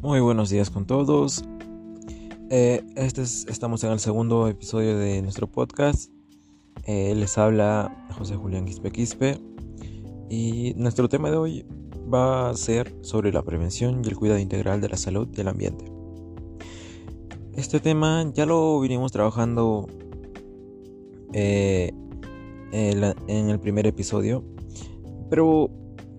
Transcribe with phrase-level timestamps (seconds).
[0.00, 1.44] Muy buenos días con todos.
[2.50, 6.12] Eh, este estamos en el segundo episodio de nuestro podcast.
[6.84, 9.40] Eh, les habla José Julián Quispe Quispe.
[10.30, 11.66] Y nuestro tema de hoy
[12.14, 15.48] va a ser sobre la prevención y el cuidado integral de la salud y el
[15.48, 15.84] ambiente.
[17.54, 19.88] Este tema ya lo vinimos trabajando
[21.32, 21.92] eh,
[22.70, 24.44] en el primer episodio,
[25.28, 25.70] pero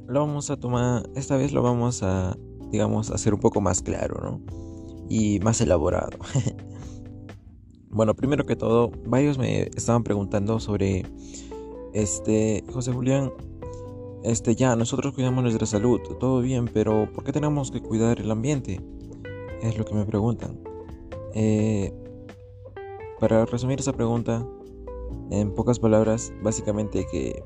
[0.05, 2.35] lo vamos a tomar, esta vez lo vamos a
[2.72, 4.41] digamos, hacer un poco más claro, ¿no?
[5.09, 6.18] Y más elaborado.
[7.90, 11.05] bueno, primero que todo, varios me estaban preguntando sobre,
[11.94, 13.32] este, José Julián,
[14.23, 18.30] este, ya, nosotros cuidamos nuestra salud, todo bien, pero ¿por qué tenemos que cuidar el
[18.32, 18.81] ambiente?
[19.62, 20.59] Es lo que me preguntan.
[21.34, 21.94] Eh,
[23.20, 24.45] para resumir esa pregunta,
[25.31, 27.44] en pocas palabras, básicamente que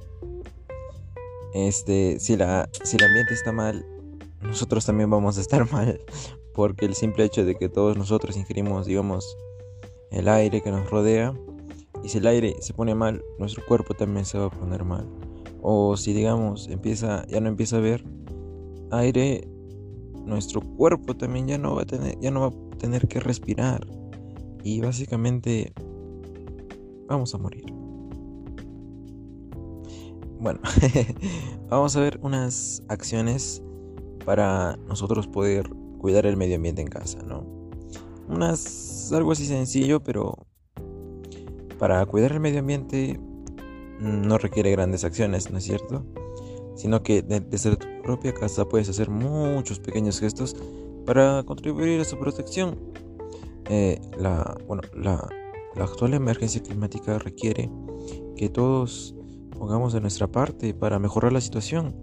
[1.54, 3.85] este, si, la, si el ambiente está mal,
[4.44, 5.99] nosotros también vamos a estar mal,
[6.54, 9.38] porque el simple hecho de que todos nosotros ingerimos, digamos,
[10.12, 11.34] el aire que nos rodea,
[12.04, 15.08] y si el aire se pone mal, nuestro cuerpo también se va a poner mal.
[15.62, 18.04] O si digamos, empieza, ya no empieza a ver
[18.91, 19.48] aire,
[20.26, 23.88] nuestro cuerpo también ya no va a tener, ya no va a tener que respirar.
[24.64, 25.74] Y básicamente
[27.08, 27.66] vamos a morir.
[30.40, 30.60] Bueno,
[31.70, 33.64] vamos a ver unas acciones
[34.26, 37.46] para nosotros poder cuidar el medio ambiente en casa, ¿no?
[39.12, 40.46] Algo así sencillo, pero
[41.77, 43.20] para cuidar el medio ambiente
[43.99, 46.05] no requiere grandes acciones, ¿no es cierto?
[46.76, 50.55] Sino que desde tu propia casa puedes hacer muchos pequeños gestos
[51.05, 52.80] para contribuir a su protección.
[53.70, 55.30] Eh, la, bueno, la,
[55.76, 57.70] la actual emergencia climática requiere
[58.35, 59.15] que todos
[59.58, 61.96] pongamos de nuestra parte para mejorar la situación.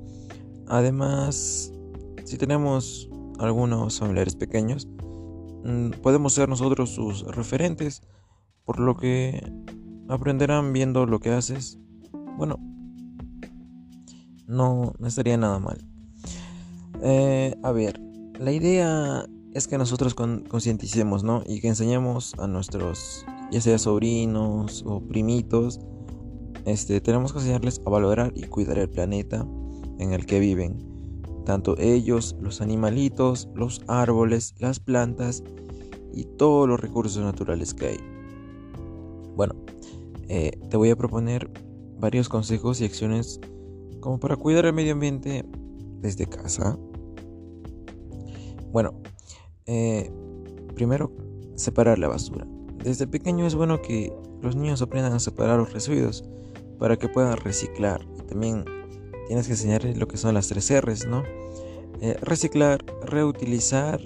[0.66, 1.72] Además,
[2.30, 4.86] si tenemos algunos familiares pequeños,
[5.64, 8.02] mm, podemos ser nosotros sus referentes,
[8.64, 9.52] por lo que
[10.08, 11.80] aprenderán viendo lo que haces.
[12.38, 12.56] Bueno,
[14.46, 15.84] no, estaría nada mal.
[17.02, 18.00] Eh, a ver,
[18.38, 21.42] la idea es que nosotros concienticemos, ¿no?
[21.48, 25.80] Y que enseñemos a nuestros, ya sea sobrinos o primitos,
[26.64, 29.44] este, tenemos que enseñarles a valorar y cuidar el planeta
[29.98, 30.89] en el que viven
[31.50, 35.42] tanto ellos, los animalitos, los árboles, las plantas
[36.12, 37.98] y todos los recursos naturales que hay.
[39.34, 39.56] Bueno,
[40.28, 41.50] eh, te voy a proponer
[41.98, 43.40] varios consejos y acciones
[43.98, 45.44] como para cuidar el medio ambiente
[46.00, 46.78] desde casa.
[48.70, 48.92] Bueno,
[49.66, 50.08] eh,
[50.76, 51.10] primero,
[51.56, 52.46] separar la basura.
[52.84, 56.22] Desde pequeño es bueno que los niños aprendan a separar los residuos
[56.78, 58.64] para que puedan reciclar y también
[59.30, 61.22] tienes que enseñarles lo que son las tres R's, ¿no?
[62.00, 64.00] Eh, reciclar, reutilizar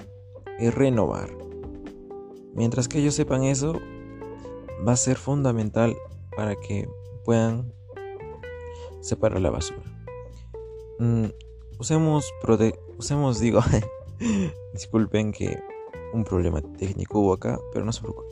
[0.61, 1.31] y renovar.
[2.53, 3.81] Mientras que ellos sepan eso,
[4.87, 5.97] va a ser fundamental
[6.37, 6.91] para que
[7.25, 7.73] puedan
[9.01, 9.81] separar la basura.
[10.99, 11.29] Mm,
[11.79, 12.31] usemos,
[12.99, 13.61] usemos, digo,
[14.75, 15.59] disculpen que
[16.13, 18.31] un problema técnico hubo acá, pero no se preocupen.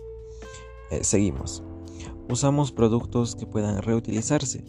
[0.91, 1.65] Eh, seguimos.
[2.29, 4.63] Usamos productos que puedan reutilizarse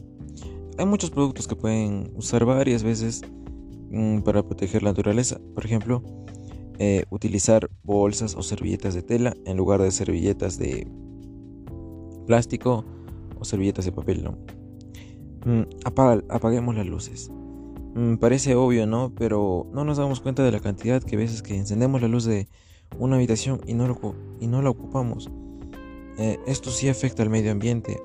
[0.77, 3.21] hay muchos productos que pueden usar varias veces
[3.91, 5.39] mm, para proteger la naturaleza.
[5.53, 6.03] Por ejemplo,
[6.79, 10.87] eh, utilizar bolsas o servilletas de tela en lugar de servilletas de
[12.25, 12.85] plástico
[13.39, 14.23] o servilletas de papel.
[14.23, 14.37] ¿no?
[15.45, 15.63] Mm,
[16.29, 17.31] apaguemos las luces.
[17.95, 19.13] Mm, parece obvio, ¿no?
[19.15, 22.47] Pero no nos damos cuenta de la cantidad que veces que encendemos la luz de
[22.97, 23.87] una habitación y no,
[24.61, 25.29] la ocupamos.
[26.17, 28.01] Eh, esto sí afecta al medio ambiente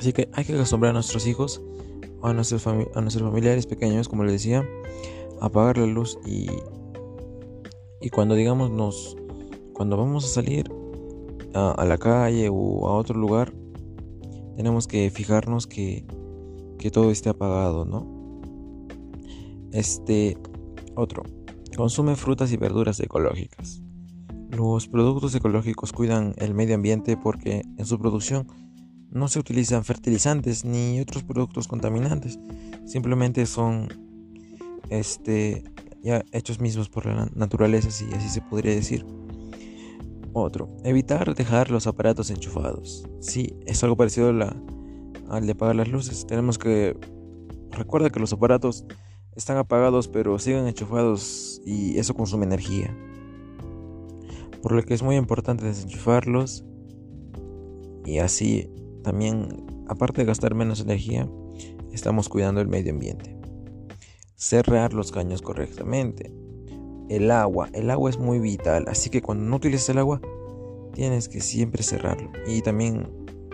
[0.00, 1.60] Así que hay que acostumbrar a nuestros hijos
[2.22, 4.64] a nuestros, a nuestros familiares pequeños, como les decía,
[5.40, 6.48] a apagar la luz y,
[8.00, 9.16] y cuando digamos nos,
[9.72, 10.70] cuando vamos a salir
[11.54, 13.52] a, la calle o a otro lugar,
[14.56, 16.06] tenemos que fijarnos que,
[16.78, 18.06] que todo esté apagado, ¿no?
[19.72, 20.36] Este,
[20.96, 21.22] otro,
[21.76, 23.82] consume frutas y verduras ecológicas.
[24.50, 28.48] Los productos ecológicos cuidan el medio ambiente porque en su producción
[29.10, 32.38] no se utilizan fertilizantes ni otros productos contaminantes.
[32.86, 33.88] Simplemente son
[34.88, 35.64] este,
[36.02, 39.04] ya hechos mismos por la naturaleza, si así se podría decir.
[40.32, 43.04] Otro, evitar dejar los aparatos enchufados.
[43.20, 46.26] Sí, es algo parecido al de apagar las luces.
[46.26, 46.96] Tenemos que...
[47.72, 48.84] Recuerda que los aparatos
[49.36, 52.96] están apagados pero siguen enchufados y eso consume energía.
[54.62, 56.64] Por lo que es muy importante desenchufarlos
[58.04, 58.68] y así
[59.02, 61.28] también, aparte de gastar menos energía,
[61.92, 63.36] estamos cuidando el medio ambiente.
[64.36, 66.32] Cerrar los caños correctamente.
[67.08, 67.68] el agua.
[67.72, 70.20] El agua es muy vital, así que cuando no utilices el agua,
[70.94, 72.30] tienes que siempre cerrarlo.
[72.46, 73.10] Y también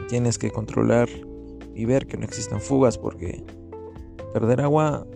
[0.08, 1.08] tienes que controlar
[1.75, 3.44] y ver que no existan fugas porque
[4.34, 5.06] perder agua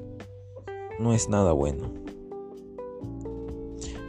[0.98, 1.92] no es nada bueno.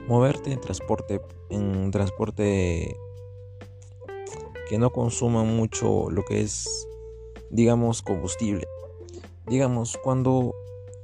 [0.07, 2.95] Moverte en transporte en transporte
[4.71, 6.88] que no consuma mucho lo que es
[7.50, 8.65] digamos combustible.
[9.45, 10.56] Digamos cuando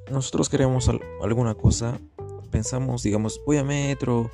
[0.09, 0.89] nosotros queremos
[1.21, 1.99] alguna cosa,
[2.49, 4.31] pensamos, digamos, voy a metro,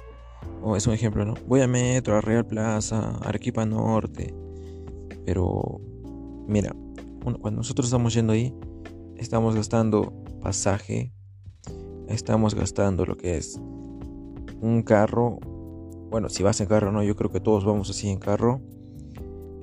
[0.62, 1.34] o es un ejemplo, ¿no?
[1.48, 4.36] Voy a metro, a Real Plaza, Arequipa Norte.
[5.26, 5.82] Pero,
[6.46, 6.76] mira,
[7.24, 8.54] cuando nosotros estamos yendo ahí,
[9.18, 10.14] estamos gastando
[10.44, 11.12] pasaje,
[12.08, 13.60] estamos gastando lo que es
[14.62, 15.40] un carro.
[16.12, 18.62] Bueno, si vas en carro, no, yo creo que todos vamos así en carro.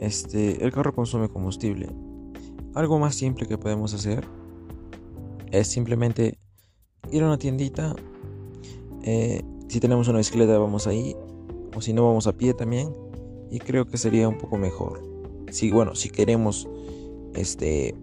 [0.01, 1.89] Este, el carro consume combustible.
[2.75, 4.27] Algo más simple que podemos hacer
[5.53, 6.39] es simplemente
[7.11, 7.95] ir a una tiendita.
[9.03, 11.15] Eh, si tenemos una bicicleta vamos ahí.
[11.77, 12.95] O si no vamos a pie también.
[13.51, 15.03] Y creo que sería un poco mejor.
[15.51, 16.67] Si bueno, si queremos
[17.35, 17.95] este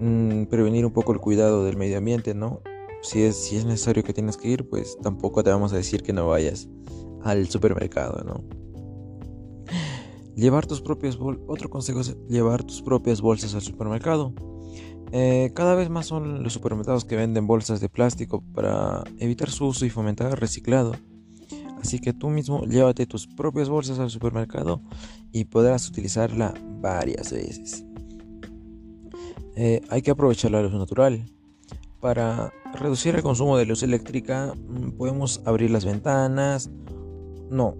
[0.00, 2.60] mm, prevenir un poco el cuidado del medio ambiente, ¿no?
[3.00, 6.02] Si es, si es necesario que tienes que ir, pues tampoco te vamos a decir
[6.02, 6.68] que no vayas
[7.22, 8.67] al supermercado, ¿no?
[10.38, 11.18] Llevar tus propias
[11.48, 14.32] otro consejo es llevar tus propias bolsas al supermercado.
[15.10, 19.66] Eh, cada vez más son los supermercados que venden bolsas de plástico para evitar su
[19.66, 20.94] uso y fomentar el reciclado.
[21.82, 24.80] Así que tú mismo llévate tus propias bolsas al supermercado
[25.32, 27.84] y podrás utilizarla varias veces.
[29.56, 31.24] Eh, hay que aprovechar la luz natural.
[31.98, 36.70] Para reducir el consumo de luz eléctrica mm, podemos abrir las ventanas.
[37.50, 37.74] No,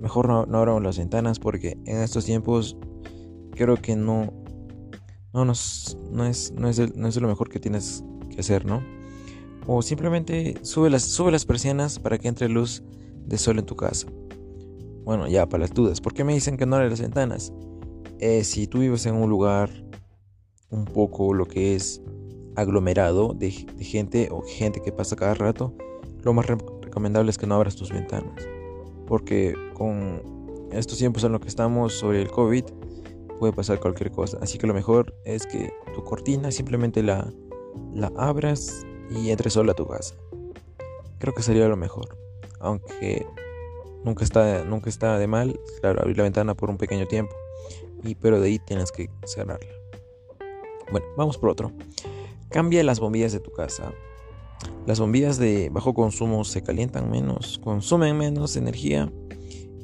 [0.00, 2.76] mejor no, no abramos las ventanas porque en estos tiempos
[3.52, 4.32] creo que no,
[5.32, 6.52] no, no, es, no, es,
[6.96, 8.82] no es lo mejor que tienes que hacer, ¿no?
[9.66, 12.82] O simplemente sube las, sube las persianas para que entre luz
[13.26, 14.06] de sol en tu casa.
[15.04, 16.00] Bueno, ya, para las dudas.
[16.00, 17.52] ¿Por qué me dicen que no abre las ventanas?
[18.18, 19.70] Eh, si tú vives en un lugar
[20.70, 22.00] un poco lo que es
[22.56, 25.74] aglomerado de, gente o gente que pasa cada rato,
[26.22, 28.57] lo más recomendable es que no abras tus ventanas.
[29.08, 32.64] Porque con estos tiempos en los que estamos sobre el COVID,
[33.38, 34.38] puede pasar cualquier cosa.
[34.42, 37.32] Así que lo mejor es que tu cortina simplemente la,
[37.94, 40.14] la abras y entres sola a tu casa.
[41.18, 42.16] Creo que sería lo mejor.
[42.60, 43.26] Aunque
[44.04, 47.34] nunca está, nunca está de mal, claro, abrir la ventana por un pequeño tiempo.
[48.04, 49.72] Y pero de ahí tienes que cerrarla.
[50.90, 51.72] Bueno, vamos por otro.
[52.50, 53.92] Cambia las bombillas de tu casa.
[54.86, 59.12] Las bombillas de bajo consumo se calientan menos, consumen menos energía,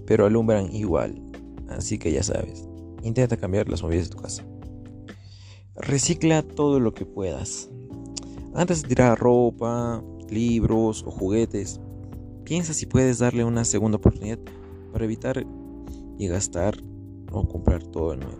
[0.07, 1.21] pero alumbran igual.
[1.69, 2.67] Así que ya sabes,
[3.05, 4.43] Intenta cambiar las movidas de tu casa.
[5.77, 7.69] Recicla todo lo que puedas.
[8.55, 11.81] Antes de tirar ropa, libros o juguetes,
[12.45, 14.39] piensa si puedes darle una segunda oportunidad
[14.91, 15.47] para evitar
[16.17, 16.83] y gastar
[17.31, 18.39] o comprar todo de nuevo.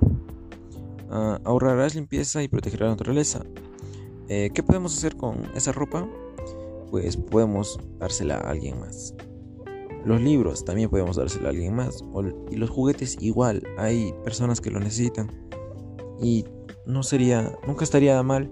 [1.11, 3.45] Ah, ahorrarás limpieza y protegerás la naturaleza.
[4.29, 6.09] Eh, ¿Qué podemos hacer con esa ropa?
[6.95, 9.17] Pues podemos dársela a alguien más.
[10.05, 12.05] Los libros también podemos dárselo a alguien más.
[12.53, 13.65] y los juguetes igual.
[13.79, 15.29] Hay personas que lo necesitan.
[16.23, 16.45] Y
[16.87, 18.49] no sería, nunca estaría mal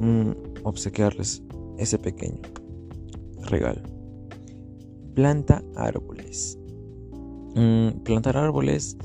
[0.00, 0.30] mm,
[0.64, 1.44] obsequiarles
[1.78, 2.40] ese pequeño
[3.42, 3.82] regalo.
[5.14, 6.58] Planta árboles.
[7.54, 8.96] Mm, plantar árboles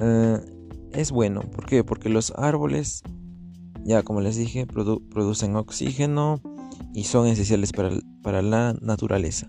[0.00, 0.40] eh,
[0.92, 1.42] es bueno.
[1.42, 1.84] ¿Por qué?
[1.84, 3.02] Porque los árboles,
[3.84, 6.40] ya como les dije, producen oxígeno
[6.96, 7.90] y son esenciales para,
[8.22, 9.46] para la naturaleza.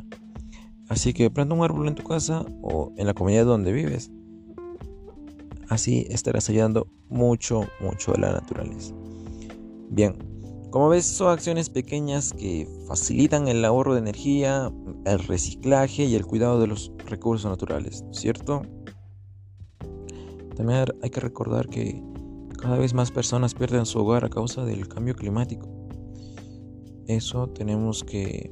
[0.89, 4.11] Así que planta un árbol en tu casa o en la comunidad donde vives.
[5.69, 8.93] Así estarás ayudando mucho, mucho a la naturaleza.
[9.89, 10.17] Bien,
[10.71, 14.69] como ves, son acciones pequeñas que facilitan el ahorro de energía,
[15.05, 18.63] el reciclaje y el cuidado de los recursos naturales, ¿cierto?
[20.57, 22.03] También hay que recordar que
[22.59, 25.76] cada vez más personas pierden su hogar a causa del cambio climático.
[27.07, 28.51] Eso tenemos que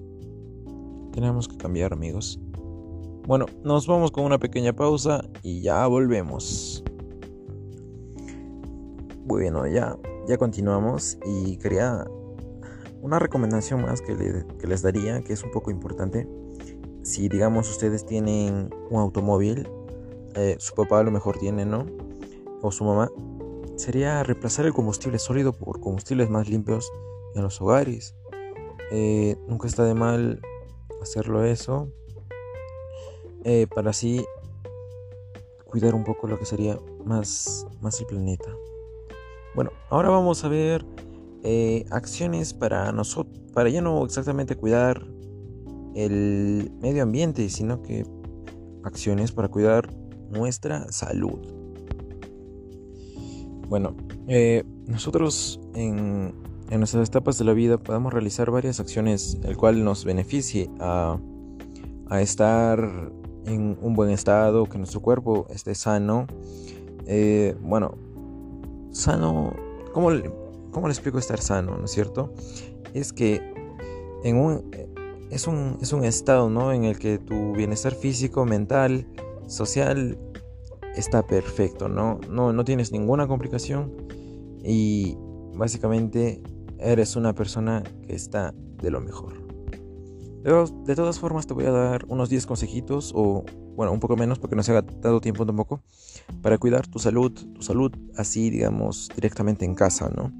[1.12, 2.40] tenemos que cambiar, amigos.
[3.28, 6.84] Bueno, nos vamos con una pequeña pausa y ya volvemos.
[9.26, 9.98] Bueno, ya,
[10.28, 12.06] ya continuamos y quería
[13.02, 16.28] una recomendación más que, les daría, que es un poco importante.
[17.04, 19.68] Si digamos ustedes tienen un automóvil,
[20.36, 21.86] eh, su papá a lo mejor tiene, ¿no?
[22.62, 23.10] O su mamá,
[23.76, 26.92] sería reemplazar el combustible sólido por combustibles más limpios
[27.36, 28.16] en los hogares.
[28.92, 30.42] Eh, nunca está de mal
[31.02, 31.92] hacerlo eso
[33.44, 34.24] eh, para así
[35.66, 38.50] cuidar un poco lo que sería más, más el planeta.
[39.56, 40.86] Bueno, ahora vamos a ver
[41.44, 45.06] eh, acciones para nosotros, para ya no exactamente cuidar
[45.96, 48.06] el medio ambiente, sino que
[48.84, 49.94] acciones para cuidar
[50.30, 51.40] nuestra salud.
[53.68, 53.96] Bueno,
[54.88, 56.34] nosotros en,
[56.72, 61.18] nuestras etapas de la vida podemos realizar varias acciones, el cual nos beneficie a,
[62.20, 63.12] estar
[63.46, 66.28] en un buen estado, que nuestro cuerpo esté sano.
[67.06, 67.96] Eh, bueno,
[68.92, 69.54] sano,
[69.94, 70.32] ¿cómo le,
[70.72, 71.78] ¿cómo le explico estar sano?
[71.78, 72.34] ¿No es cierto?
[72.94, 73.42] Es que
[74.24, 74.72] en un,
[75.30, 76.72] es un, es un estado ¿no?
[76.72, 79.08] en el que tu bienestar físico, mental,
[79.48, 80.18] social
[80.96, 82.20] está perfecto, ¿no?
[82.30, 83.92] No, no tienes ninguna complicación
[84.64, 85.18] y
[85.54, 86.42] básicamente
[86.86, 89.46] eres una persona que está de lo mejor.
[90.44, 93.44] Pero de todas formas te voy a dar unos 10 consejitos o
[93.76, 95.82] bueno, un poco menos porque no se ha dado tiempo tampoco
[96.42, 100.32] para cuidar tu salud, tu salud así digamos directamente en casa, ¿no?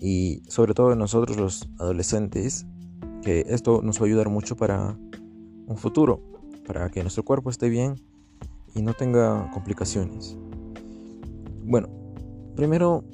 [0.00, 2.66] Y sobre todo nosotros los adolescentes
[3.22, 4.98] que esto nos va a ayudar mucho para
[5.66, 6.20] un futuro,
[6.66, 7.94] para que nuestro cuerpo esté bien
[8.74, 10.36] y no tenga complicaciones.
[11.64, 11.88] Bueno,
[12.56, 13.04] primero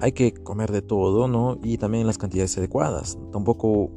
[0.00, 1.58] hay que comer de todo, ¿no?
[1.62, 3.18] Y también las cantidades adecuadas.
[3.32, 3.92] Tampoco,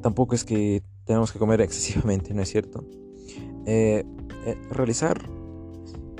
[0.00, 2.84] tampoco es que tenemos que comer excesivamente, ¿no es cierto?
[3.66, 4.04] Eh,
[4.46, 5.20] eh, realizar,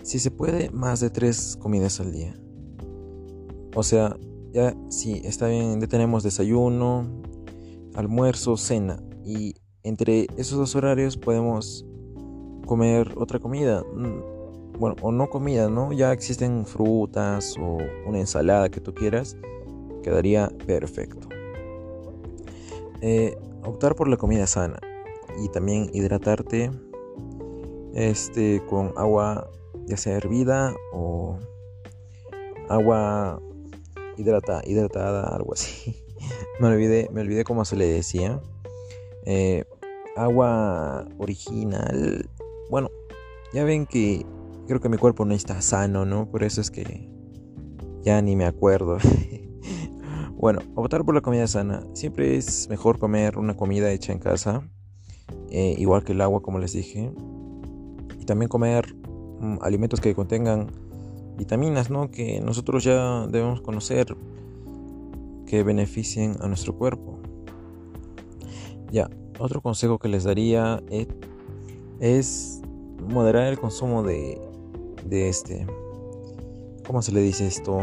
[0.03, 2.35] si se puede, más de tres comidas al día.
[3.75, 4.17] O sea,
[4.53, 7.23] ya si está bien, ya tenemos desayuno,
[7.95, 9.03] almuerzo, cena.
[9.25, 9.55] Y
[9.85, 11.87] entre esos dos horarios podemos
[12.67, 13.85] comer otra comida.
[14.81, 15.93] Bueno, o no comida, ¿no?
[15.93, 19.37] Ya existen frutas o una ensalada que tú quieras.
[20.03, 21.29] Quedaría perfecto.
[23.03, 24.81] Eh, optar por la comida sana.
[25.39, 26.71] Y también hidratarte
[27.93, 29.51] este, con agua
[29.85, 31.39] ya sea hervida o
[32.71, 33.39] agua
[34.17, 36.03] hidrata, hidratada, algo así.
[36.59, 38.41] me olvidé, me olvidé cómo se le decía.
[39.27, 39.63] Eh,
[40.17, 42.31] agua original.
[42.71, 42.89] Bueno,
[43.53, 44.25] ya ven que
[44.71, 46.31] creo que mi cuerpo no está sano, ¿no?
[46.31, 47.11] Por eso es que
[48.03, 48.99] ya ni me acuerdo.
[50.37, 51.85] bueno, optar por la comida sana.
[51.93, 54.63] Siempre es mejor comer una comida hecha en casa.
[55.51, 57.11] Eh, igual que el agua, como les dije.
[58.21, 58.95] Y también comer
[59.41, 60.71] mm, alimentos que contengan
[61.37, 62.13] vitaminas, ¿no?
[62.13, 64.17] Que nosotros ya debemos conocer
[65.47, 67.19] que beneficien a nuestro cuerpo.
[68.93, 69.11] Ya,
[69.41, 70.81] otro consejo que les daría
[71.99, 72.63] es,
[73.09, 74.50] moderar el consumo de,
[75.05, 75.67] de este,
[76.87, 77.79] ¿cómo se le dice esto?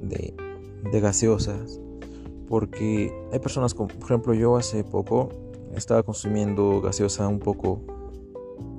[0.00, 0.34] De,
[0.90, 1.80] de gaseosas.
[2.48, 5.30] Porque hay personas, como, por ejemplo, yo hace poco
[5.74, 7.80] estaba consumiendo gaseosa un poco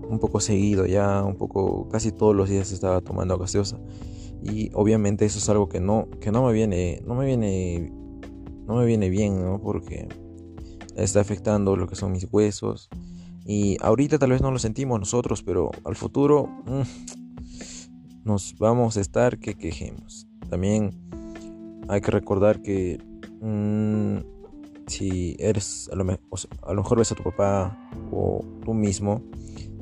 [0.08, 3.79] un poco seguido ya un poco casi todos los días estaba tomando gaseosa
[4.43, 7.91] y obviamente eso es algo que no que no me viene no me viene
[8.65, 9.62] no me viene bien, ¿no?
[9.62, 10.08] Porque
[10.96, 12.89] está afectando lo que son mis huesos.
[13.46, 16.82] Y ahorita tal vez no lo sentimos nosotros, pero al futuro mm,
[18.23, 20.27] nos vamos a estar que quejemos.
[20.49, 20.91] También
[21.87, 22.99] hay que recordar que
[23.41, 24.17] mm,
[24.87, 29.21] si eres, a lo, a lo, mejor ves a tu papá o tú mismo,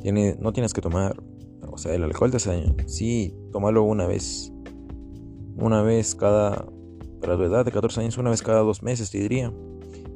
[0.02, 1.22] tiene, no tienes que tomar,
[1.70, 2.76] o sea, el alcohol te hace daño.
[2.88, 4.52] Sí, tómalo una vez,
[5.58, 6.66] una vez cada
[7.22, 9.54] para tu edad de 14 años, una vez cada dos meses, te diría.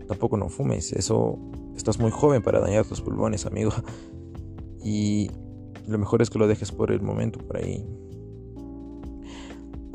[0.08, 1.38] Tampoco no fumes, eso
[1.76, 3.72] estás muy joven para dañar tus pulmones, amigo.
[4.88, 5.32] Y
[5.88, 7.84] lo mejor es que lo dejes por el momento por ahí.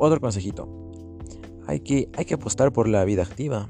[0.03, 0.67] Otro consejito.
[1.67, 3.69] Hay que, hay que apostar por la vida activa.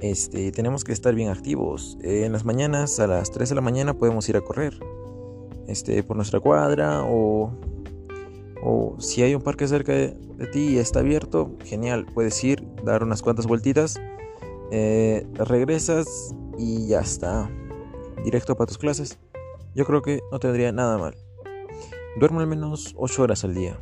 [0.00, 1.98] Este, tenemos que estar bien activos.
[2.02, 4.78] en las mañanas, a las 3 de la mañana, podemos ir a correr.
[5.66, 7.50] Este, por nuestra cuadra o
[8.62, 10.16] o si hay un parque cerca de,
[10.52, 14.00] ti y está abierto, genial, puedes ir, dar unas cuantas vueltitas,
[14.70, 16.06] eh, regresas
[16.58, 17.50] y ya está,
[18.24, 19.18] directo para tus clases.
[19.74, 21.16] Yo creo que no tendría nada mal.
[22.18, 23.78] Duermo al menos 8 horas al día.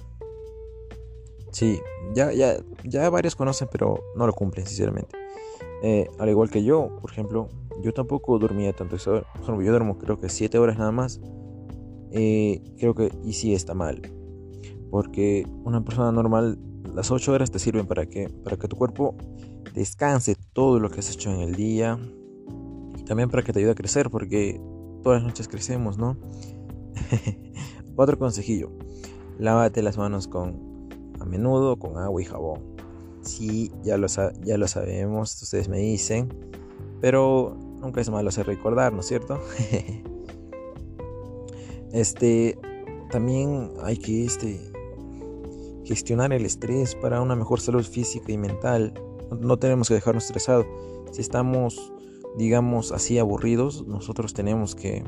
[1.57, 1.81] Sí,
[2.13, 5.17] ya, ya, ya varios conocen, pero no lo cumplen, sinceramente.
[5.83, 7.49] Eh, al igual que yo, por ejemplo,
[7.83, 8.99] yo tampoco dormía tanto.
[8.99, 11.19] Yo duermo creo que 7 horas nada más.
[12.13, 14.03] Eh, creo que, y sí está mal.
[14.91, 16.59] Porque una persona normal,
[16.95, 19.17] las 8 horas te sirven para que, para que tu cuerpo
[19.73, 21.99] descanse todo lo que has hecho en el día.
[22.99, 24.61] Y también para que te ayude a crecer, porque
[25.03, 26.19] todas las noches crecemos, ¿no?
[27.97, 28.73] Otro consejillo.
[29.39, 30.66] Lávate las manos con
[31.21, 32.77] a menudo con agua y jabón.
[33.23, 36.29] Sí, ya lo, ya lo sabemos, ustedes me dicen.
[37.01, 39.41] Pero nunca es malo hacer recordar, ¿no es cierto?
[41.93, 42.59] este,
[43.11, 44.61] también hay que este,
[45.85, 48.95] gestionar el estrés para una mejor salud física y mental.
[49.41, 50.67] No, tenemos que dejarnos estresados.
[51.13, 51.93] Si estamos
[52.37, 55.03] digamos así aburridos, nosotros tenemos que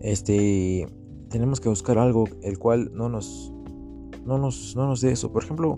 [0.00, 0.88] este
[1.28, 3.52] tenemos que buscar algo el cual no nos
[4.28, 5.32] no nos no dé eso.
[5.32, 5.76] Por ejemplo,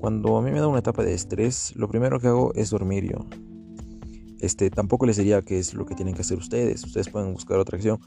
[0.00, 3.10] cuando a mí me da una etapa de estrés, lo primero que hago es dormir
[3.10, 3.26] yo.
[4.40, 6.84] Este, tampoco les diría que es lo que tienen que hacer ustedes.
[6.84, 8.00] Ustedes pueden buscar otra acción.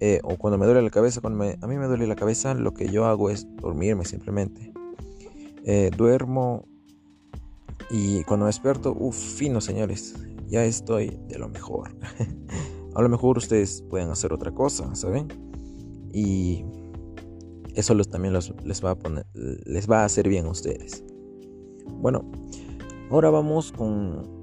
[0.00, 2.72] Eh, o cuando me duele la cabeza, cuando a mí me duele la cabeza, lo
[2.72, 4.72] que yo hago es dormirme simplemente.
[5.64, 6.64] Eh, duermo
[7.90, 10.14] y cuando me despierto, uff, fino señores,
[10.48, 11.90] ya estoy de lo mejor.
[12.94, 15.28] a lo mejor ustedes pueden hacer otra cosa, ¿saben?
[16.12, 16.64] Y
[17.80, 18.96] eso también les, va a
[19.34, 21.04] les va a hacer bien a ustedes.
[21.86, 22.30] Bueno,
[23.10, 24.40] ahora vamos con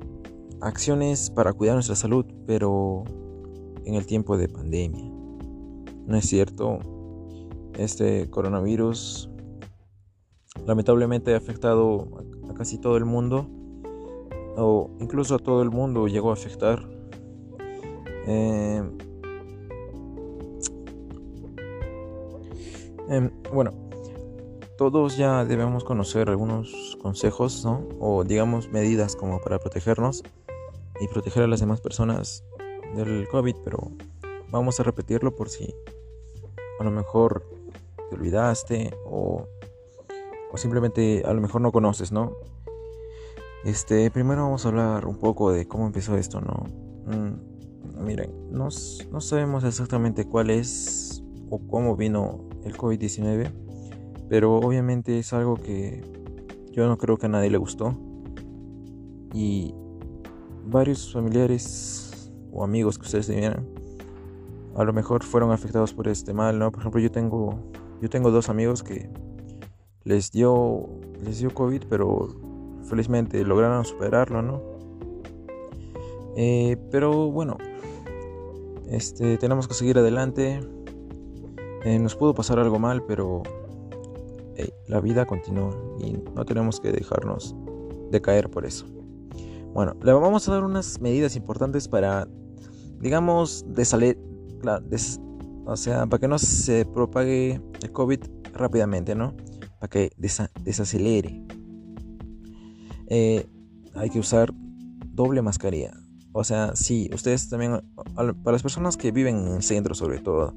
[0.62, 3.04] acciones para cuidar nuestra salud, pero
[3.86, 5.06] en el tiempo de pandemia.
[6.06, 6.80] ¿No es cierto?
[7.78, 9.30] Este coronavirus
[10.66, 12.08] lamentablemente ha afectado
[12.50, 13.48] a casi todo el mundo,
[14.58, 16.88] o incluso a todo el mundo llegó a afectar.
[18.28, 18.84] Eh,
[23.10, 23.74] em, bueno,
[24.78, 27.88] todos ya debemos conocer algunos consejos, ¿no?
[28.00, 30.24] O digamos medidas como para protegernos
[31.02, 32.44] y proteger a las demás personas
[32.96, 33.92] del COVID, pero
[34.52, 35.74] vamos a repetirlo por si
[36.80, 37.44] a lo mejor
[38.10, 39.48] te olvidaste o,
[40.52, 42.34] o simplemente a lo mejor no conoces, ¿no?
[43.66, 46.64] Este, primero vamos a hablar un poco de cómo empezó esto, ¿no?
[47.12, 48.70] Mm, miren, no,
[49.12, 53.52] no sabemos exactamente cuál es o cómo vino el COVID-19,
[54.30, 56.02] pero obviamente es algo que
[56.72, 57.96] yo no creo que a nadie le gustó.
[59.34, 59.74] Y
[60.66, 63.78] varios familiares o amigos que ustedes tuvieran
[64.78, 66.72] a lo mejor fueron afectados por este mal, ¿no?
[66.72, 67.60] Por ejemplo, yo tengo
[68.00, 69.10] yo tengo dos amigos que
[70.04, 70.88] les dio
[71.26, 72.28] les dio COVID, pero
[72.84, 74.62] felizmente lograron superarlo, ¿no?
[76.36, 77.58] Eh, pero bueno,
[78.88, 80.60] este, tenemos que seguir adelante.
[81.88, 83.44] Eh, nos pudo pasar algo mal, pero
[84.88, 87.56] la vida continúa y no tenemos que dejarnos
[88.12, 88.86] de caer por eso.
[89.74, 92.28] Bueno, le vamos a dar unas medidas importantes para,
[93.00, 94.20] digamos, desaler,
[95.66, 98.20] o sea, para que no se propague el COVID
[98.52, 99.34] rápidamente, ¿no?
[99.80, 101.42] Para que desacelere.
[103.08, 103.48] Eh,
[103.96, 104.54] hay que usar
[105.06, 105.94] doble mascarilla.
[106.34, 107.80] O sea, sí, ustedes también,
[108.14, 110.54] para las personas que viven en el centro sobre todo,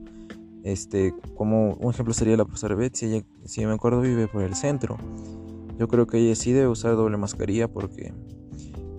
[0.65, 4.97] este, como un ejemplo sería la profesora Betsy, si me acuerdo vive por el centro.
[5.79, 8.13] Yo creo que ella sí debe usar doble mascarilla porque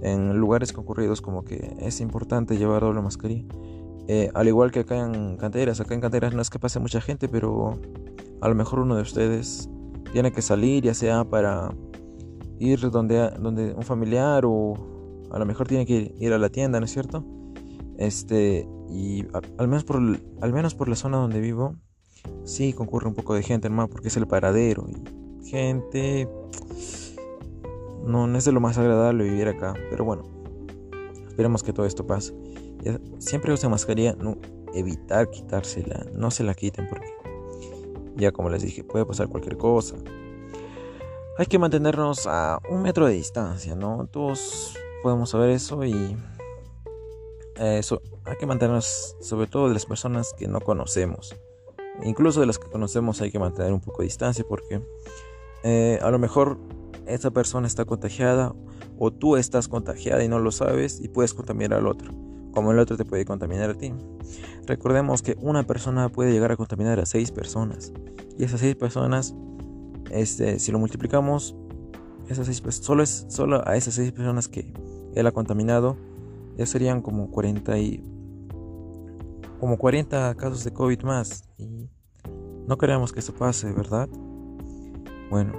[0.01, 3.45] en lugares concurridos como que es importante llevar doble mascarilla.
[4.07, 7.01] Eh, al igual que acá en canteras, acá en canteras no es que pase mucha
[7.01, 7.79] gente, pero
[8.41, 9.69] a lo mejor uno de ustedes
[10.11, 11.73] tiene que salir, ya sea para
[12.59, 14.73] ir donde, donde un familiar o
[15.31, 17.23] a lo mejor tiene que ir a la tienda, ¿no es cierto?
[17.97, 19.25] Este, y
[19.57, 21.75] al, menos por, al menos por la zona donde vivo,
[22.43, 24.87] sí concurre un poco de gente, hermano, porque es el paradero.
[24.89, 26.29] Y gente,
[28.05, 30.23] no, no es de lo más agradable vivir acá, pero bueno,
[31.27, 32.33] esperemos que todo esto pase.
[33.19, 34.37] Siempre usen mascarilla, no,
[34.73, 37.07] evitar quitársela, no se la quiten porque
[38.17, 39.95] ya como les dije, puede pasar cualquier cosa
[41.37, 44.07] hay que mantenernos a un metro de distancia, ¿no?
[44.11, 46.15] Todos podemos saber eso y
[47.55, 51.35] eso hay que mantenernos sobre todo de las personas que no conocemos.
[52.03, 54.81] Incluso de las que conocemos hay que mantener un poco de distancia porque
[55.63, 56.57] eh, a lo mejor
[57.05, 58.53] esa persona está contagiada
[58.97, 62.13] o tú estás contagiada y no lo sabes y puedes contaminar al otro,
[62.53, 63.93] como el otro te puede contaminar a ti.
[64.65, 67.91] Recordemos que una persona puede llegar a contaminar a seis personas
[68.37, 69.35] y esas seis personas
[70.11, 71.55] este, si lo multiplicamos,
[72.27, 74.73] esas seis, solo, es, solo a esas seis personas que
[75.15, 75.97] él ha contaminado,
[76.57, 78.03] ya serían como 40 y
[79.59, 81.47] como 40 casos de COVID más.
[81.57, 81.89] Y
[82.67, 84.09] no queremos que eso pase, ¿verdad?
[85.29, 85.53] Bueno,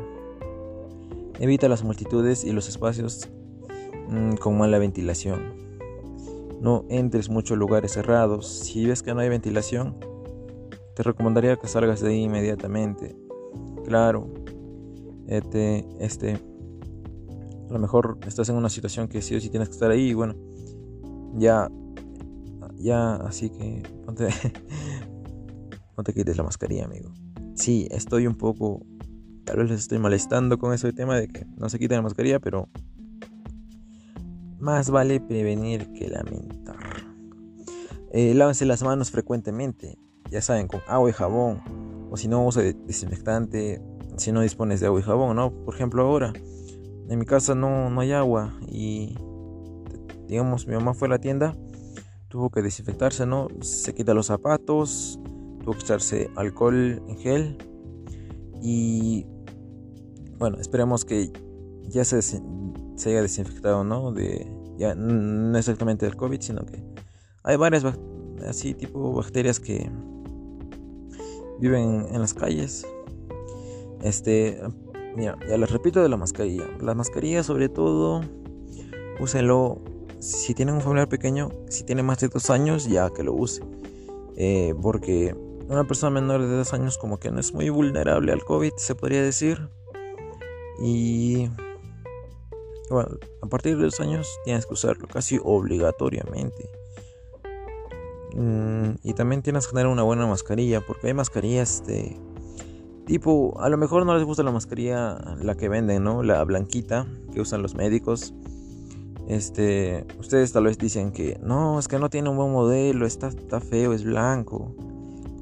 [1.38, 3.28] evita las multitudes y los espacios
[4.08, 5.54] mm, con mala ventilación.
[6.60, 8.46] No entres mucho en lugares cerrados.
[8.46, 9.96] Si ves que no hay ventilación,
[10.94, 13.16] te recomendaría que salgas de ahí inmediatamente.
[13.84, 14.28] Claro,
[15.26, 16.38] este, este,
[17.68, 20.12] a lo mejor estás en una situación que sí o sí tienes que estar ahí
[20.14, 20.34] bueno,
[21.36, 21.70] ya,
[22.76, 24.28] ya, así que ponte,
[25.96, 27.12] no te quites la mascarilla, amigo.
[27.54, 28.84] Sí, estoy un poco,
[29.44, 32.40] tal vez les estoy molestando con ese tema de que no se quiten la mascarilla,
[32.40, 32.68] pero
[34.58, 36.76] más vale prevenir que lamentar.
[38.12, 39.98] Eh, lávense las manos frecuentemente,
[40.30, 41.62] ya saben, con agua y jabón,
[42.10, 43.82] o si no, usa desinfectante,
[44.16, 45.50] si no dispones de agua y jabón, ¿no?
[45.64, 46.32] Por ejemplo, ahora
[47.08, 49.16] en mi casa no, no hay agua y
[50.32, 51.54] digamos, mi mamá fue a la tienda,
[52.28, 53.48] tuvo que desinfectarse, ¿no?
[53.60, 55.20] Se quita los zapatos,
[55.62, 57.58] tuvo que echarse alcohol en gel
[58.62, 59.26] y
[60.38, 61.30] bueno, esperemos que
[61.82, 62.40] ya se, se
[63.10, 64.10] haya desinfectado, ¿no?
[64.10, 64.50] De,
[64.96, 66.82] no exactamente del COVID, sino que
[67.42, 67.84] hay varias
[68.48, 69.90] así tipo bacterias que
[71.60, 72.86] viven en las calles.
[74.00, 74.62] Este,
[75.14, 76.64] mira, ya les repito de la mascarilla.
[76.80, 78.22] La mascarilla sobre todo,
[79.20, 79.91] úsenlo
[80.22, 83.60] si tienen un familiar pequeño, si tiene más de dos años, ya que lo use.
[84.36, 85.34] Eh, porque
[85.68, 88.94] una persona menor de dos años como que no es muy vulnerable al COVID, se
[88.94, 89.68] podría decir.
[90.80, 91.48] Y
[92.88, 93.08] bueno,
[93.42, 96.70] a partir de los años tienes que usarlo casi obligatoriamente.
[98.34, 102.16] Mm, y también tienes que tener una buena mascarilla, porque hay mascarillas de
[103.06, 106.22] tipo, a lo mejor no les gusta la mascarilla, la que venden, ¿no?
[106.22, 108.32] La blanquita que usan los médicos.
[109.28, 113.28] Este, ustedes tal vez dicen que no, es que no tiene un buen modelo, está,
[113.28, 114.74] está feo, es blanco.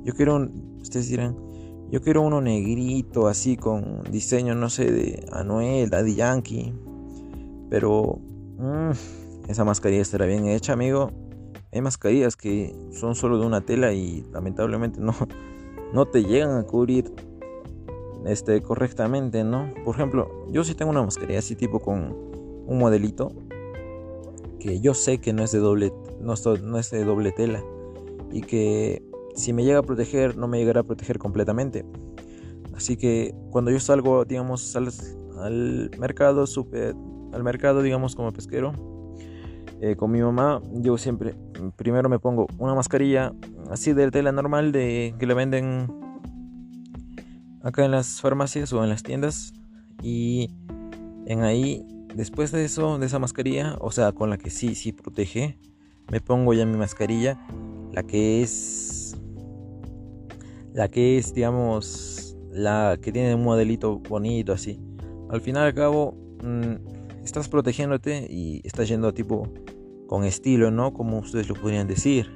[0.05, 1.37] Yo quiero, un, ustedes dirán,
[1.91, 6.73] yo quiero uno negrito, así con diseño, no sé, de Anuel, Daddy Yankee.
[7.69, 8.21] Pero
[8.59, 8.91] mmm,
[9.49, 11.11] esa mascarilla estará bien hecha, amigo.
[11.73, 15.15] Hay mascarillas que son solo de una tela y lamentablemente no,
[15.93, 17.13] no te llegan a cubrir
[18.27, 19.73] este, correctamente, ¿no?
[19.85, 22.15] Por ejemplo, yo sí tengo una mascarilla así tipo con
[22.67, 23.33] un modelito
[24.61, 27.63] que yo sé que no es de doble, no, no es de doble tela
[28.31, 29.03] y que
[29.35, 31.85] si me llega a proteger no me llegará a proteger completamente.
[32.75, 34.89] Así que cuando yo salgo, digamos, al,
[35.39, 36.95] al mercado, super,
[37.33, 38.73] al mercado, digamos, como pesquero,
[39.83, 41.35] eh, con mi mamá, yo siempre
[41.77, 43.33] primero me pongo una mascarilla
[43.71, 45.91] así de tela normal de que la venden
[47.63, 49.55] acá en las farmacias o en las tiendas
[50.03, 50.51] y
[51.27, 54.93] en ahí después de eso de esa mascarilla o sea con la que sí sí
[54.93, 55.59] protege
[56.11, 57.41] me pongo ya mi mascarilla
[57.93, 59.17] la que es
[60.73, 64.81] la que es digamos la que tiene un modelito bonito así
[65.29, 69.49] al final al cabo mm, estás protegiéndote y estás yendo tipo
[70.11, 70.93] con estilo, ¿no?
[70.93, 72.27] Como ustedes lo podrían decir.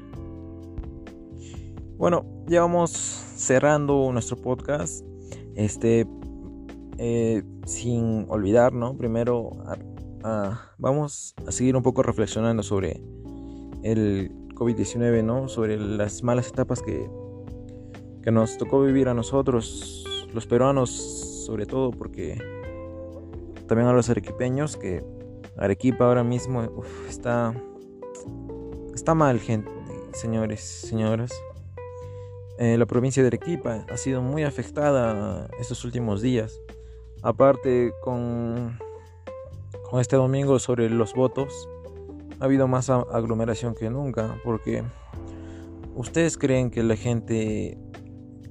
[1.96, 5.04] Bueno, ya vamos cerrando nuestro podcast.
[5.56, 6.06] Este,
[6.98, 8.96] eh, sin olvidar, ¿no?
[8.96, 9.50] Primero,
[10.78, 13.00] vamos a seguir un poco reflexionando sobre
[13.82, 15.48] el COVID-19, ¿no?
[15.48, 17.08] Sobre las malas etapas que,
[18.22, 20.90] que nos tocó vivir a nosotros, los peruanos,
[21.46, 22.38] sobre todo, porque
[23.66, 25.04] también a los arequipeños que
[25.56, 26.68] Arequipa ahora mismo
[27.08, 27.54] está
[28.94, 29.70] está mal gente
[30.12, 31.32] señores señoras
[32.58, 36.60] eh, la provincia de Arequipa ha sido muy afectada estos últimos días
[37.24, 38.78] aparte con
[39.90, 41.68] con este domingo sobre los votos
[42.38, 44.84] ha habido más aglomeración que nunca porque
[45.96, 47.76] ustedes creen que la gente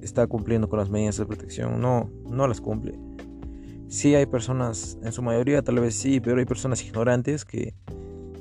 [0.02, 2.98] está cumpliendo con las medidas de protección no no las cumple
[3.94, 7.74] Sí hay personas, en su mayoría tal vez sí, pero hay personas ignorantes que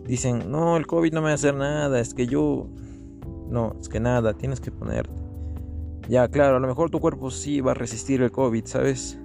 [0.04, 2.68] dicen, no, el COVID no me va a hacer nada, es que yo...
[3.50, 5.14] No, es que nada, tienes que ponerte.
[6.10, 9.20] Ya, claro, a lo mejor tu cuerpo sí va a resistir el COVID, ¿sabes?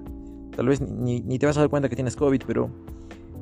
[0.58, 2.68] Tal vez ni, te vas a dar cuenta que tienes COVID, pero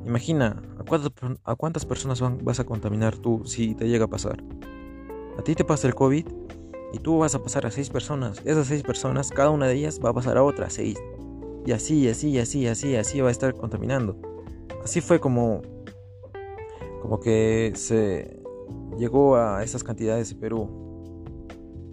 [0.05, 1.11] imagina, ¿a cuántas,
[1.43, 4.43] a cuántas personas vas a contaminar tú si te llega a pasar?
[5.35, 6.27] A ti te pasa el COVID
[6.93, 8.39] y tú vas a pasar a seis personas.
[8.45, 10.95] Esas seis personas, cada una de ellas va a pasar a otras seis.
[11.65, 14.15] Y así, así, así, así, así va a estar contaminando.
[14.83, 15.63] Así fue como,
[17.01, 18.43] como que se
[18.95, 20.69] llegó a esas cantidades de Perú.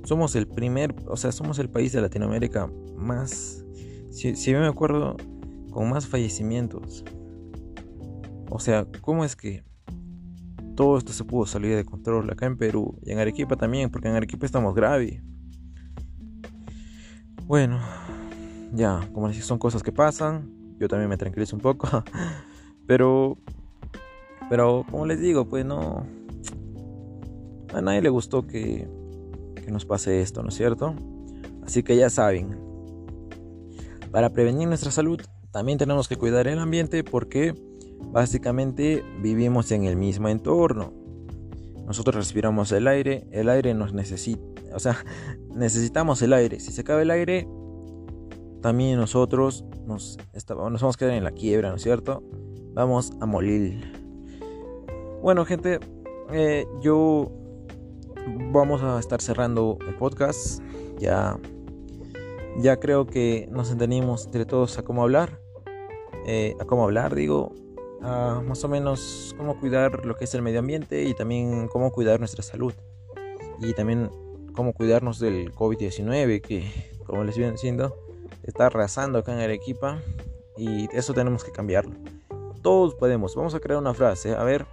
[0.05, 3.64] Somos el primer, o sea, somos el país de Latinoamérica más,
[4.15, 5.17] si, si me acuerdo,
[5.73, 7.05] con más fallecimientos.
[8.49, 9.65] O sea, ¿cómo es que
[10.77, 14.09] todo esto se pudo salir de control acá en Perú y en Arequipa también, porque
[14.09, 15.21] en Arequipa estamos grave?
[17.47, 17.81] Bueno,
[18.73, 20.49] ya, como les son cosas que pasan.
[20.79, 21.89] Yo también me tranquilizo un poco.
[22.87, 23.39] Pero,
[24.51, 26.05] pero como les digo, pues no.
[27.73, 28.87] A nadie le gustó que,
[29.55, 30.95] que nos pase esto, ¿no es cierto?
[31.65, 32.74] Así que ya saben.
[34.15, 37.53] Para prevenir nuestra salud, también tenemos que cuidar el ambiente porque
[38.13, 40.93] básicamente vivimos en el mismo entorno.
[41.85, 44.41] Nosotros respiramos el aire, el aire nos necesita,
[44.73, 45.05] o sea,
[45.53, 46.61] necesitamos el aire.
[46.61, 47.49] Si se acaba el aire,
[48.63, 52.23] también nosotros nos, nos vamos a quedar en la quiebra, ¿no es cierto?
[52.73, 53.83] Vamos a morir.
[55.23, 55.81] Bueno, gente,
[56.31, 57.33] eh, yo
[58.53, 60.63] vamos a estar cerrando el podcast.
[61.01, 61.37] Ya,
[62.59, 65.41] ya creo que nos entendimos entre todos a cómo hablar.
[66.27, 67.53] Eh, a cómo hablar, digo,
[68.01, 72.19] más o menos cómo cuidar lo que es el medio ambiente y también cómo cuidar
[72.19, 72.73] nuestra salud.
[73.61, 74.11] Y también
[74.55, 76.71] cómo cuidarnos del COVID-19 que,
[77.07, 77.97] como les viene diciendo,
[78.43, 80.01] está arrasando acá en Arequipa
[80.57, 81.95] y eso tenemos que cambiarlo.
[82.63, 83.35] Todos podemos.
[83.35, 84.35] Vamos a crear una frase.
[84.35, 84.67] A ver,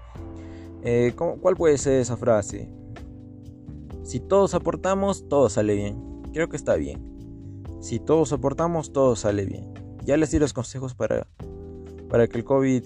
[0.83, 2.69] eh, ¿cuál puede ser esa frase?
[4.03, 6.23] Si todos aportamos, todo sale bien.
[6.33, 7.11] Creo que está bien.
[7.81, 9.73] Si todos aportamos, todo sale bien.
[10.05, 11.25] Ya les di los consejos para,
[12.09, 12.83] para que el COVID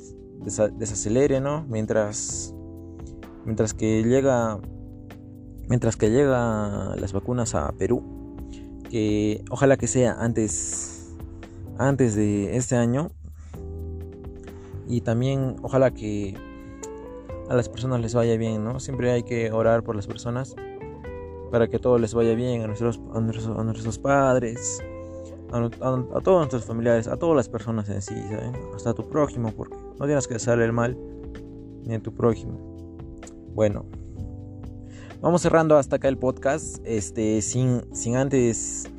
[0.77, 1.65] desacelere, ¿no?
[1.67, 2.55] Mientras,
[3.43, 4.57] mientras que llega,
[5.67, 8.37] mientras que llega las vacunas a Perú,
[8.89, 11.13] que ojalá que sea antes,
[11.77, 13.11] antes de este año.
[14.87, 16.37] Y también ojalá que
[17.49, 18.79] a las personas les vaya bien, ¿no?
[18.79, 20.55] Siempre hay que orar por las personas
[21.55, 24.83] para que todo les vaya bien a nuestros, a nuestros, a nuestros padres,
[25.53, 25.69] a,
[26.19, 28.13] todos nuestros familiares, a todas las personas en sí,
[28.75, 30.97] hasta a tu prójimo, porque no tienes que hacerle el mal
[31.85, 32.59] ni a tu prójimo.
[33.53, 33.85] Bueno,
[35.21, 38.89] vamos cerrando hasta acá el podcast, este, sin, sin antes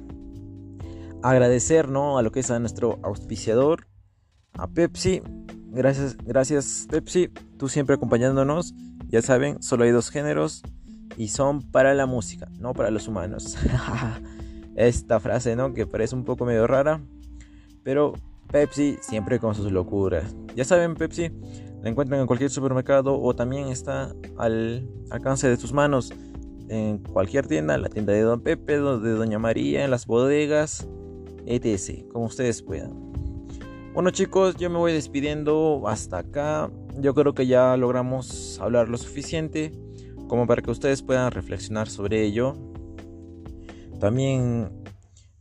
[1.22, 2.16] agradecer ¿no?
[2.16, 3.86] a lo que es a nuestro auspiciador,
[4.54, 5.20] a Pepsi.
[5.72, 8.72] Gracias, gracias Pepsi, tú siempre acompañándonos.
[9.08, 10.62] Ya saben, solo hay dos géneros
[11.16, 13.56] y son para la música, no para los humanos.
[14.76, 15.72] Esta frase, ¿no?
[15.72, 17.00] Que parece un poco medio rara,
[17.82, 18.14] pero
[18.50, 20.36] Pepsi siempre con sus locuras.
[20.54, 21.30] Ya saben, Pepsi
[21.82, 26.12] la encuentran en cualquier supermercado o también está al alcance de sus manos
[26.68, 30.88] en cualquier tienda, la tienda de Don Pepe, de Doña María, en las bodegas,
[31.46, 32.06] etc.
[32.12, 33.06] Como ustedes puedan.
[33.94, 36.70] Bueno chicos, yo me voy despidiendo hasta acá.
[36.98, 39.72] Yo creo que ya logramos hablar lo suficiente
[40.28, 42.54] como para que ustedes puedan reflexionar sobre ello.
[44.00, 44.70] También,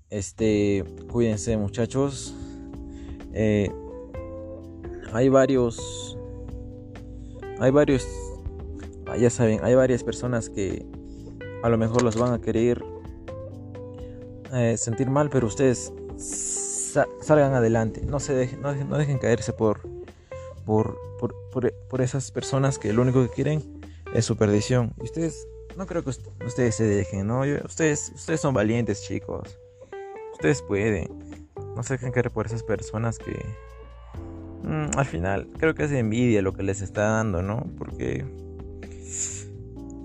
[0.09, 2.33] este, cuídense muchachos.
[3.33, 3.69] Eh,
[5.13, 6.17] hay varios,
[7.59, 8.07] hay varios,
[9.07, 10.85] ah, ya saben, hay varias personas que
[11.63, 12.83] a lo mejor los van a querer
[14.53, 15.91] eh, sentir mal, pero ustedes
[17.21, 18.01] salgan adelante.
[18.05, 19.81] No se dejen, no dejen, caerse por,
[20.65, 23.74] por, por, por esas personas que lo único que quieren
[24.15, 24.93] es su perdición.
[24.99, 25.47] Y ustedes,
[25.77, 27.41] no creo que ustedes se dejen, ¿no?
[27.65, 29.59] Ustedes, ustedes son valientes, chicos.
[30.33, 31.09] Ustedes pueden.
[31.75, 33.33] No se dejen caer por esas personas que...
[34.63, 37.65] Mm, al final, creo que es envidia lo que les está dando, ¿no?
[37.77, 38.25] Porque...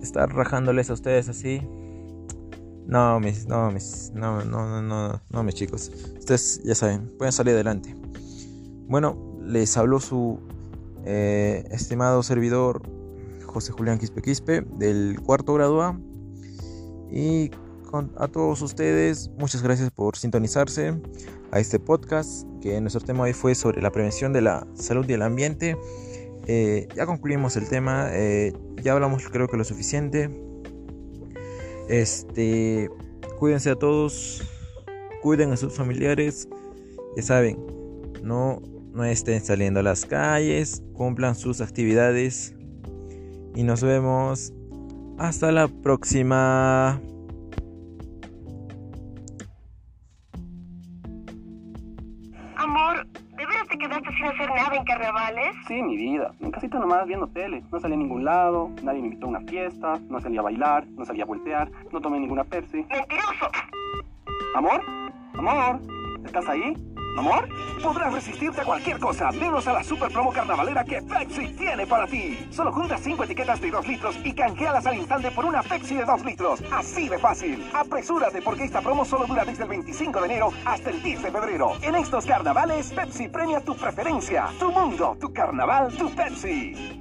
[0.03, 1.63] Estar rajándoles a ustedes así...
[2.87, 5.93] No, mis, no, mis, no, no, no, no, no, mis chicos.
[6.19, 7.95] Ustedes ya saben, pueden salir adelante.
[8.89, 10.41] Bueno, les habló su
[11.05, 12.83] eh, estimado servidor
[13.51, 15.99] José Julián Quispe Quispe del cuarto grado A.
[17.11, 17.51] Y
[18.17, 20.95] a todos ustedes, muchas gracias por sintonizarse
[21.51, 25.15] a este podcast, que nuestro tema hoy fue sobre la prevención de la salud y
[25.15, 25.77] el ambiente.
[26.47, 30.31] Eh, ya concluimos el tema, eh, ya hablamos creo que lo suficiente.
[31.89, 32.89] Este,
[33.41, 34.43] cuídense a todos,
[35.23, 36.49] cuiden a sus familiares,
[37.17, 37.59] ya saben,
[38.23, 42.55] no, no estén saliendo a las calles, cumplan sus actividades
[43.55, 44.53] y nos vemos
[45.19, 47.01] hasta la próxima.
[52.57, 55.55] Amor, ¿de veras te quedaste sin hacer nada en carnavales?
[55.69, 56.33] Sí, mi vida.
[56.41, 57.63] En casita nomás viendo tele.
[57.71, 60.87] No salí a ningún lado, nadie me invitó a una fiesta, no salí a bailar,
[60.89, 62.87] no salí a voltear, no tomé ninguna Pepsi.
[62.89, 63.51] ¡Mentiroso!
[64.55, 64.83] ¿Amor?
[65.35, 65.81] ¿Amor?
[66.25, 66.75] ¿Estás ahí?
[67.17, 67.49] ¿Amor?
[67.83, 72.07] Podrás resistirte a cualquier cosa, menos a la super promo carnavalera que Pepsi tiene para
[72.07, 72.47] ti.
[72.51, 76.05] Solo junta 5 etiquetas de 2 litros y canjealas al instante por una Pepsi de
[76.05, 76.63] 2 litros.
[76.73, 77.65] Así de fácil.
[77.75, 81.31] Apresúrate porque esta promo solo dura desde el 25 de enero hasta el 10 de
[81.31, 81.73] febrero.
[81.83, 87.01] En estos carnavales, Pepsi premia tu preferencia, tu mundo, tu carnaval, tu Pepsi.